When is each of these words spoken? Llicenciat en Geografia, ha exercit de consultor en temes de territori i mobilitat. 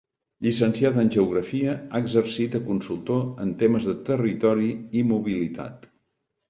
Llicenciat 0.45 0.95
en 1.01 1.11
Geografia, 1.15 1.75
ha 1.91 2.01
exercit 2.05 2.57
de 2.57 2.63
consultor 2.71 3.23
en 3.45 3.55
temes 3.63 3.89
de 3.93 3.97
territori 4.11 4.73
i 5.03 5.07
mobilitat. 5.13 5.89